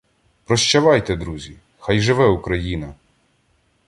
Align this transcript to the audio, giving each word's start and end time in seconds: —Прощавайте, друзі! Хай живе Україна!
—Прощавайте, 0.45 1.15
друзі! 1.15 1.55
Хай 1.79 1.99
живе 1.99 2.27
Україна! 2.27 2.93